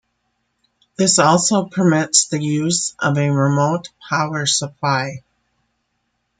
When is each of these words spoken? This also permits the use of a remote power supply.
This 0.95 1.19
also 1.19 1.65
permits 1.65 2.25
the 2.25 2.41
use 2.41 2.95
of 2.97 3.19
a 3.19 3.29
remote 3.29 3.89
power 4.09 4.47
supply. 4.47 5.21